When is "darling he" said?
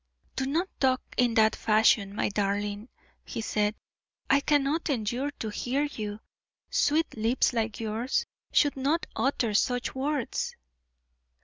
2.29-3.39